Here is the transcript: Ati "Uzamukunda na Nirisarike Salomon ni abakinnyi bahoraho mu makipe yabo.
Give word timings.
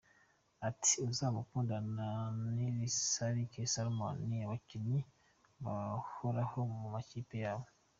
Ati 0.69 0.91
"Uzamukunda 1.07 1.75
na 1.95 2.09
Nirisarike 2.53 3.59
Salomon 3.73 4.15
ni 4.27 4.37
abakinnyi 4.45 4.99
bahoraho 5.63 6.57
mu 6.79 6.87
makipe 6.95 7.35
yabo. 7.45 7.65